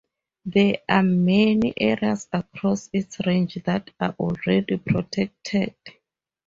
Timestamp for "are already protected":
3.99-5.75